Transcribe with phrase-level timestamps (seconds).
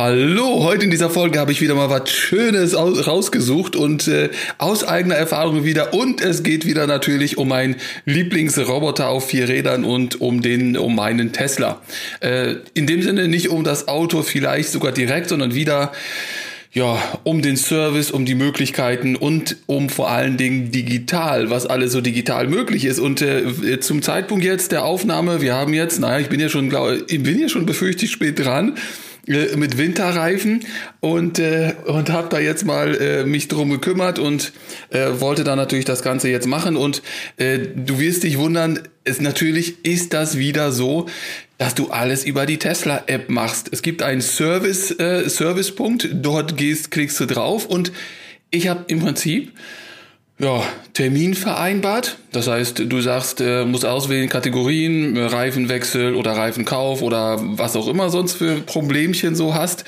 [0.00, 4.84] Hallo, heute in dieser Folge habe ich wieder mal was Schönes rausgesucht und äh, aus
[4.84, 7.74] eigener Erfahrung wieder und es geht wieder natürlich um meinen
[8.04, 11.82] Lieblingsroboter auf vier Rädern und um den um meinen Tesla.
[12.20, 15.90] Äh, in dem Sinne nicht um das Auto vielleicht sogar direkt, sondern wieder
[16.70, 21.90] ja, um den Service, um die Möglichkeiten und um vor allen Dingen digital, was alles
[21.90, 23.00] so digital möglich ist.
[23.00, 26.68] Und äh, zum Zeitpunkt jetzt der Aufnahme, wir haben jetzt, naja, ich bin ja schon,
[26.68, 28.76] glaube ich bin ja schon befürchtet spät dran.
[29.28, 30.64] Äh, mit Winterreifen
[31.00, 34.52] und äh, und habe da jetzt mal äh, mich drum gekümmert und
[34.90, 37.02] äh, wollte da natürlich das Ganze jetzt machen und
[37.36, 41.06] äh, du wirst dich wundern, es natürlich ist das wieder so,
[41.58, 43.68] dass du alles über die Tesla App machst.
[43.70, 47.92] Es gibt einen Service äh, Servicepunkt, dort gehst klickst du drauf und
[48.50, 49.52] ich habe im Prinzip
[50.38, 52.16] ja, Termin vereinbart.
[52.32, 57.88] Das heißt, du sagst, äh, musst auswählen Kategorien, äh, Reifenwechsel oder Reifenkauf oder was auch
[57.88, 59.84] immer sonst für Problemchen so hast.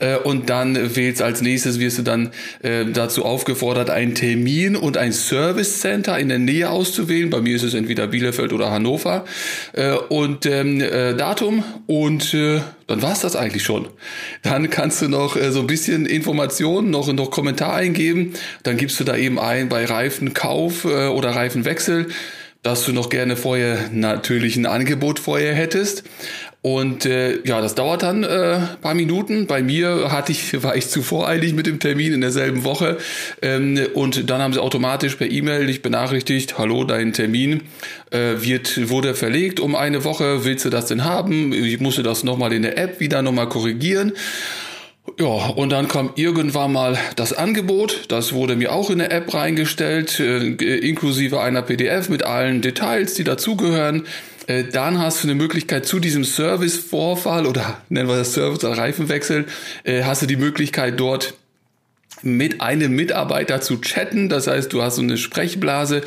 [0.00, 2.30] Äh, und dann wählst als nächstes, wirst du dann
[2.62, 7.30] äh, dazu aufgefordert, einen Termin und ein Service Center in der Nähe auszuwählen.
[7.30, 9.24] Bei mir ist es entweder Bielefeld oder Hannover.
[9.72, 13.86] Äh, und ähm, äh, Datum und äh, dann war's das eigentlich schon.
[14.42, 18.32] Dann kannst du noch äh, so ein bisschen Informationen, noch, noch Kommentar eingeben.
[18.62, 22.06] Dann gibst du da eben ein bei Reifenkauf äh, oder Reifenwechsel
[22.62, 26.04] dass du noch gerne vorher natürlich ein Angebot vorher hättest.
[26.60, 29.46] Und äh, ja, das dauert dann äh, paar Minuten.
[29.46, 32.98] Bei mir hatte ich, war ich zu voreilig mit dem Termin in derselben Woche.
[33.40, 37.62] Ähm, und dann haben sie automatisch per E-Mail dich benachrichtigt, hallo, dein Termin
[38.10, 40.44] äh, wird, wurde verlegt um eine Woche.
[40.44, 41.52] Willst du das denn haben?
[41.52, 44.12] Ich musste das nochmal in der App wieder nochmal korrigieren.
[45.20, 49.34] Ja, und dann kam irgendwann mal das Angebot, das wurde mir auch in der App
[49.34, 54.06] reingestellt, äh, inklusive einer PDF mit allen Details, die dazugehören.
[54.46, 58.78] Äh, dann hast du eine Möglichkeit zu diesem Service-Vorfall oder nennen wir das Service- oder
[58.78, 59.46] Reifenwechsel,
[59.82, 61.34] äh, hast du die Möglichkeit dort
[62.22, 64.28] mit einem Mitarbeiter zu chatten.
[64.28, 66.02] Das heißt, du hast so eine Sprechblase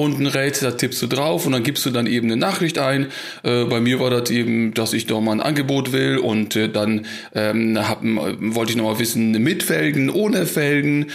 [0.00, 3.08] unten rechts, da tippst du drauf und dann gibst du dann eben eine Nachricht ein.
[3.42, 6.68] Äh, bei mir war das eben, dass ich doch mal ein Angebot will und äh,
[6.68, 11.06] dann ähm, hab, wollte ich noch mal wissen, mit Felgen, ohne Felgen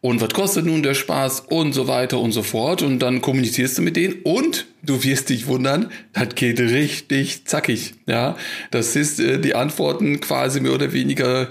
[0.00, 3.78] und was kostet nun der Spaß und so weiter und so fort und dann kommunizierst
[3.78, 8.36] du mit denen und du wirst dich wundern, das geht richtig zackig, ja.
[8.70, 11.48] Das ist äh, die Antworten quasi mehr oder weniger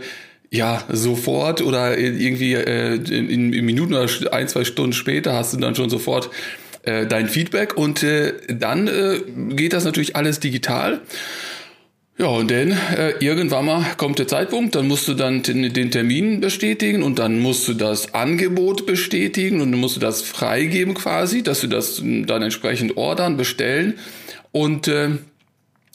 [0.50, 5.58] ja, sofort oder irgendwie äh, in, in Minuten oder ein, zwei Stunden später hast du
[5.58, 6.30] dann schon sofort
[6.88, 9.20] äh, dein Feedback und äh, dann äh,
[9.56, 11.02] geht das natürlich alles digital.
[12.18, 15.92] Ja, und dann äh, irgendwann mal kommt der Zeitpunkt, dann musst du dann den, den,
[15.92, 20.96] Termin bestätigen und dann musst du das Angebot bestätigen und dann musst du das freigeben
[20.96, 24.00] quasi, dass du das dann entsprechend ordern, bestellen
[24.52, 25.10] und äh,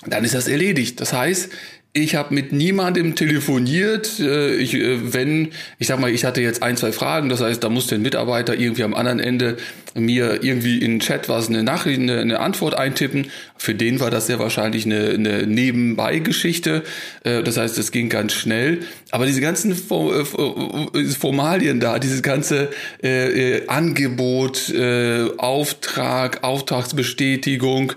[0.06, 1.00] dann ist das erledigt.
[1.00, 1.50] Das heißt,
[1.92, 4.18] ich habe mit niemandem telefoniert.
[4.18, 7.62] Äh, ich, äh, wenn, ich sag mal, ich hatte jetzt ein, zwei Fragen, das heißt,
[7.62, 9.56] da musste ein Mitarbeiter irgendwie am anderen Ende
[9.94, 13.30] mir irgendwie in den Chat was eine Nachricht, eine, eine Antwort eintippen.
[13.56, 16.82] Für den war das sehr wahrscheinlich eine, eine Nebenbei-Geschichte.
[17.24, 18.80] Äh, das heißt, es ging ganz schnell.
[19.10, 22.70] Aber diese ganzen Formalien da, dieses ganze
[23.02, 27.92] äh, Angebot, äh, Auftrag, Auftragsbestätigung,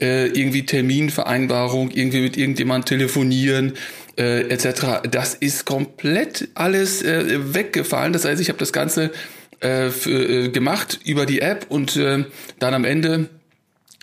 [0.00, 3.72] äh, irgendwie Terminvereinbarung, irgendwie mit irgendjemand telefonieren,
[4.18, 5.08] äh, etc.
[5.10, 8.12] Das ist komplett alles äh, weggefallen.
[8.12, 9.12] Das heißt, ich habe das Ganze
[9.60, 12.24] äh, für, äh, gemacht über die App und äh,
[12.58, 13.28] dann am Ende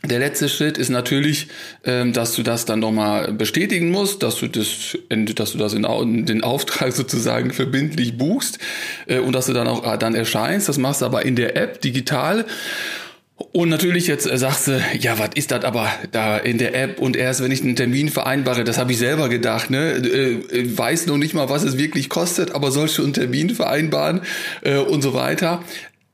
[0.03, 1.47] der letzte Schritt ist natürlich,
[1.83, 6.25] ähm, dass du das dann nochmal bestätigen musst, dass du das, dass du das in
[6.25, 8.59] den Auftrag sozusagen verbindlich buchst
[9.07, 10.69] äh, und dass du dann auch dann erscheinst.
[10.69, 12.45] Das machst du aber in der App digital
[13.38, 17.00] und natürlich jetzt äh, sagst du, ja, was ist das aber da in der App
[17.00, 20.78] und erst wenn ich einen Termin vereinbare, das habe ich selber gedacht, ne, äh, äh,
[20.78, 24.22] weiß noch nicht mal, was es wirklich kostet, aber sollst du einen Termin vereinbaren
[24.61, 25.64] äh, und so weiter.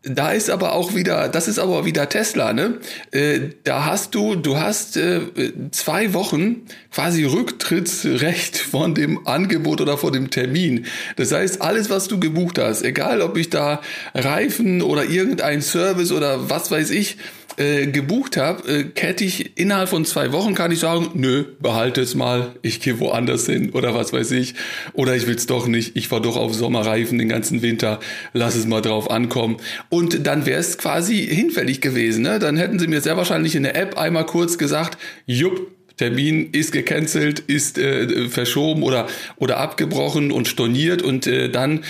[0.04, 2.80] Da ist aber auch wieder, das ist aber wieder Tesla, ne?
[3.12, 5.22] Äh, da hast du, du hast äh,
[5.70, 10.88] zwei Wochen quasi Rücktrittsrecht von dem Angebot oder von dem Termin.
[11.18, 13.80] Das heißt, alles, was du gebucht hast, egal ob ich da
[14.16, 17.18] Reifen oder irgendein Service oder was weiß ich,
[17.58, 22.02] äh, gebucht habe, äh, hätte ich innerhalb von zwei Wochen kann ich sagen, nö, behalte
[22.02, 24.56] es mal, ich gehe woanders hin oder was weiß ich.
[24.94, 28.00] Oder ich will es doch nicht, ich war doch auf Sommerreifen den ganzen Winter,
[28.34, 29.58] lass es mal drauf ankommen.
[29.90, 32.24] Und dann wäre es quasi hinfällig gewesen.
[32.24, 32.40] Ne?
[32.40, 36.72] Dann hätten sie mir sehr wahrscheinlich in der App einmal kurz gesagt, jupp, Termin ist
[36.72, 41.84] gecancelt, ist äh, verschoben oder, oder abgebrochen und storniert und äh, dann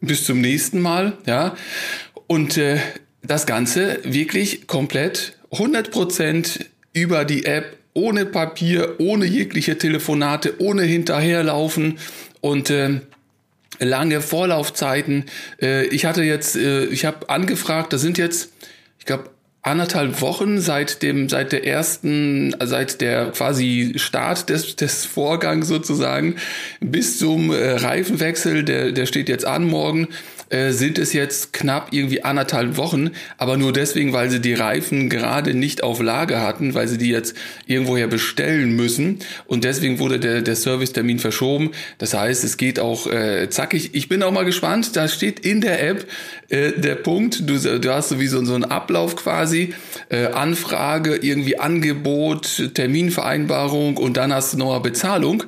[0.00, 1.56] bis zum nächsten Mal, ja.
[2.26, 2.78] Und äh,
[3.22, 11.98] das Ganze wirklich komplett 100% über die App, ohne Papier, ohne jegliche Telefonate, ohne hinterherlaufen
[12.40, 13.00] und äh,
[13.78, 15.24] lange Vorlaufzeiten.
[15.60, 18.52] Äh, ich hatte jetzt, äh, ich habe angefragt, da sind jetzt,
[18.98, 19.30] ich glaube,
[19.62, 26.36] anderthalb Wochen seit dem, seit der ersten, seit der quasi Start des, des Vorgangs sozusagen
[26.80, 30.08] bis zum äh, Reifenwechsel, der, der steht jetzt an morgen,
[30.50, 35.08] äh, sind es jetzt knapp irgendwie anderthalb Wochen, aber nur deswegen, weil sie die Reifen
[35.08, 37.34] gerade nicht auf Lager hatten, weil sie die jetzt
[37.66, 41.70] irgendwoher bestellen müssen und deswegen wurde der, der Servicetermin verschoben.
[41.98, 43.90] Das heißt, es geht auch äh, zackig.
[43.94, 46.06] Ich bin auch mal gespannt, da steht in der App
[46.48, 49.74] äh, der Punkt, du, du hast sowieso so einen Ablauf quasi,
[50.08, 55.44] äh, Anfrage, irgendwie Angebot, Terminvereinbarung und dann hast du noch eine Bezahlung.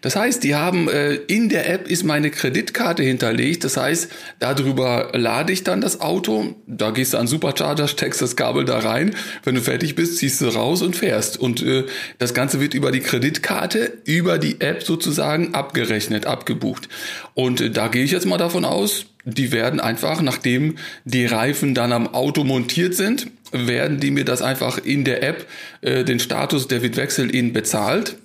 [0.00, 3.64] Das heißt, die haben äh, in der App ist meine Kreditkarte hinterlegt.
[3.64, 4.10] Das heißt,
[4.54, 6.54] Darüber lade ich dann das Auto.
[6.68, 9.16] Da gehst du an Supercharger, steckst das Kabel da rein.
[9.42, 11.36] Wenn du fertig bist, ziehst du raus und fährst.
[11.36, 11.84] Und äh,
[12.18, 16.88] das Ganze wird über die Kreditkarte, über die App sozusagen abgerechnet, abgebucht.
[17.34, 21.74] Und äh, da gehe ich jetzt mal davon aus, die werden einfach, nachdem die Reifen
[21.74, 25.46] dann am Auto montiert sind, werden die mir das einfach in der App,
[25.80, 28.16] äh, den Status, der wird wechseln, ihnen bezahlt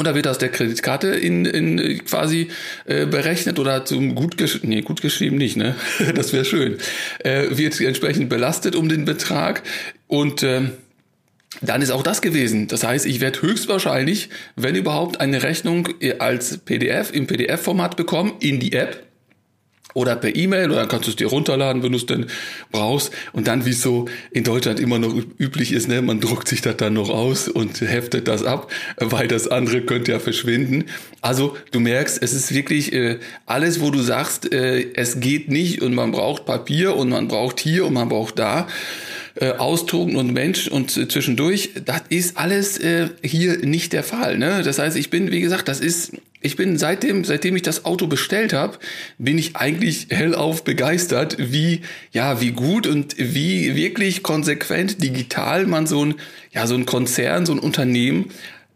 [0.00, 2.48] und da wird aus der Kreditkarte in, in quasi
[2.86, 5.74] äh, berechnet oder zum gut geschrieben, nee, gut geschrieben nicht, ne?
[6.14, 6.78] Das wäre schön.
[7.18, 9.62] Äh, wird entsprechend belastet um den Betrag
[10.06, 10.62] und äh,
[11.60, 12.66] dann ist auch das gewesen.
[12.66, 18.32] Das heißt, ich werde höchstwahrscheinlich, wenn überhaupt, eine Rechnung äh, als PDF im PDF-Format bekommen
[18.40, 19.09] in die App
[19.94, 22.26] oder per E-Mail oder dann kannst du es dir runterladen, wenn du es denn
[22.70, 23.12] brauchst.
[23.32, 26.62] Und dann, wie es so in Deutschland immer noch üblich ist, ne, man druckt sich
[26.62, 30.84] das dann noch aus und heftet das ab, weil das andere könnte ja verschwinden.
[31.20, 35.82] Also du merkst, es ist wirklich äh, alles, wo du sagst, äh, es geht nicht
[35.82, 38.68] und man braucht Papier und man braucht hier und man braucht da
[39.36, 44.38] äh, ausdrucken und Mensch und äh, zwischendurch, das ist alles äh, hier nicht der Fall.
[44.38, 44.62] Ne?
[44.64, 48.06] Das heißt, ich bin, wie gesagt, das ist, ich bin seitdem, seitdem ich das Auto
[48.06, 48.78] bestellt habe,
[49.18, 51.82] bin ich eigentlich hellauf begeistert, wie,
[52.12, 56.14] ja, wie gut und wie wirklich konsequent digital man so ein,
[56.52, 58.30] ja, so ein Konzern, so ein Unternehmen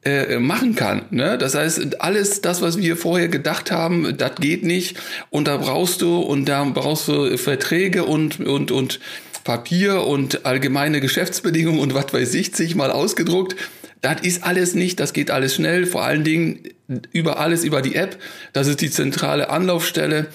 [0.04, 1.06] äh, machen kann.
[1.10, 1.38] Ne?
[1.38, 4.98] Das heißt, alles das, was wir vorher gedacht haben, das geht nicht
[5.30, 9.00] und da brauchst du und da brauchst du Verträge und und und
[9.44, 13.56] Papier und allgemeine Geschäftsbedingungen und was weiß ich, sich mal ausgedruckt.
[14.02, 16.60] Das ist alles nicht, das geht alles schnell, vor allen Dingen
[17.12, 18.18] über alles über die App.
[18.52, 20.26] Das ist die zentrale Anlaufstelle.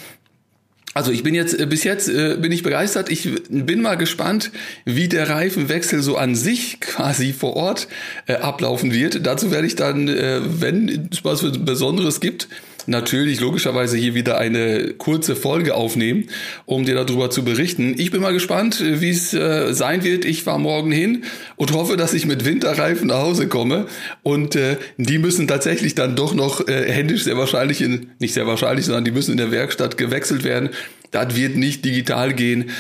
[0.96, 3.10] Also ich bin jetzt äh, bis jetzt äh, bin ich begeistert.
[3.10, 4.52] Ich bin mal gespannt,
[4.86, 7.88] wie der Reifenwechsel so an sich quasi vor Ort
[8.26, 9.26] äh, ablaufen wird.
[9.26, 12.48] Dazu werde ich dann, wenn es was Besonderes gibt,
[12.90, 16.30] natürlich logischerweise hier wieder eine kurze Folge aufnehmen,
[16.66, 17.96] um dir darüber zu berichten.
[17.98, 20.26] Ich bin mal gespannt, wie es äh, sein wird.
[20.26, 21.24] Ich fahre morgen hin
[21.56, 23.86] und hoffe, dass ich mit Winterreifen nach Hause komme.
[24.24, 28.48] Und äh, die müssen tatsächlich dann doch noch äh, händisch sehr wahrscheinlich in, nicht sehr
[28.48, 30.70] wahrscheinlich, sondern die müssen in der Werkstatt gewechselt werden.
[31.12, 32.72] Das wird nicht digital gehen.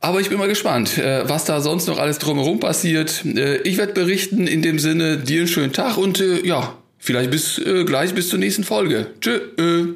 [0.00, 3.24] Aber ich bin mal gespannt, äh, was da sonst noch alles drumherum passiert.
[3.24, 7.32] Äh, ich werde berichten in dem Sinne, dir einen schönen Tag und äh, ja, Vielleicht
[7.32, 9.08] bis äh, gleich bis zur nächsten Folge.
[9.20, 9.40] Tschö.
[9.58, 9.94] Äh.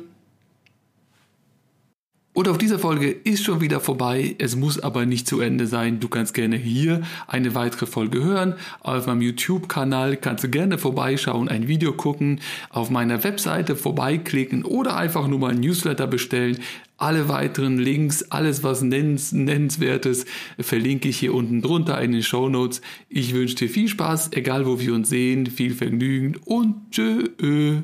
[2.33, 4.35] Und auf dieser Folge ist schon wieder vorbei.
[4.39, 6.01] Es muss aber nicht zu Ende sein.
[6.01, 8.57] Du kannst gerne hier eine weitere Folge hören.
[8.81, 12.41] Auf meinem YouTube-Kanal kannst du gerne vorbeischauen, ein Video gucken,
[12.71, 16.59] auf meiner Webseite vorbeiklicken oder einfach nur mal ein Newsletter bestellen.
[16.99, 20.25] Alle weiteren Links, alles was nennens, nennenswertes,
[20.59, 22.81] verlinke ich hier unten drunter in den Show Notes.
[23.09, 27.83] Ich wünsche dir viel Spaß, egal wo wir uns sehen, viel Vergnügen und tschö.